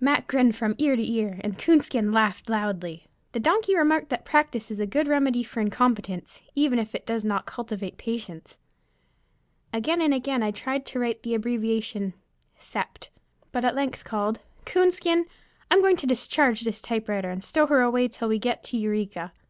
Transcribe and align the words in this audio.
Mac 0.00 0.26
grinned 0.26 0.56
from 0.56 0.74
ear 0.78 0.96
to 0.96 1.12
ear, 1.12 1.36
and 1.44 1.58
Coonskin 1.58 2.10
laughed 2.10 2.48
loudly. 2.48 3.04
The 3.32 3.38
donkey 3.38 3.76
remarked 3.76 4.08
that 4.08 4.24
practice 4.24 4.70
is 4.70 4.80
a 4.80 4.86
good 4.86 5.06
remedy 5.06 5.42
for 5.42 5.60
incompetence, 5.60 6.40
even 6.54 6.78
if 6.78 6.94
it 6.94 7.04
does 7.04 7.22
not 7.22 7.44
cultivate 7.44 7.98
patience. 7.98 8.56
Again 9.70 10.00
and 10.00 10.14
again 10.14 10.42
I 10.42 10.52
tried 10.52 10.86
to 10.86 10.98
write 10.98 11.22
the 11.22 11.34
abbreviation 11.34 12.14
"Sept.," 12.58 13.10
but 13.52 13.62
at 13.62 13.74
length 13.74 14.04
called 14.04 14.38
"Coonskin, 14.64 15.26
I'm 15.70 15.82
going 15.82 15.98
to 15.98 16.06
discharge 16.06 16.62
this 16.62 16.80
typewriter, 16.80 17.28
and 17.28 17.44
stow 17.44 17.66
her 17.66 17.82
away 17.82 18.08
till 18.08 18.28
we 18.28 18.38
get 18.38 18.64
to 18.64 18.78
Eureka." 18.78 19.32